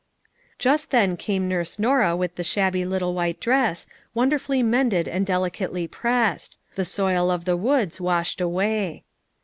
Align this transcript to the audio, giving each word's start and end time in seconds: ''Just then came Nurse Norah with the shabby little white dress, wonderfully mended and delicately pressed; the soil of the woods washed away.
''Just 0.57 0.89
then 0.89 1.15
came 1.15 1.47
Nurse 1.47 1.77
Norah 1.77 2.15
with 2.15 2.33
the 2.33 2.43
shabby 2.43 2.85
little 2.85 3.13
white 3.13 3.39
dress, 3.39 3.85
wonderfully 4.15 4.63
mended 4.63 5.07
and 5.07 5.27
delicately 5.27 5.87
pressed; 5.87 6.57
the 6.73 6.85
soil 6.85 7.29
of 7.29 7.45
the 7.45 7.55
woods 7.55 8.01
washed 8.01 8.41
away. 8.41 9.03